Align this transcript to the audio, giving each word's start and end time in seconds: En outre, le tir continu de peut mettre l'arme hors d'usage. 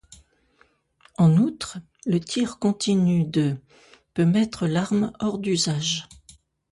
En 1.19 1.37
outre, 1.37 1.77
le 2.07 2.19
tir 2.19 2.57
continu 2.57 3.23
de 3.23 3.57
peut 4.15 4.25
mettre 4.25 4.65
l'arme 4.65 5.13
hors 5.19 5.37
d'usage. 5.37 6.09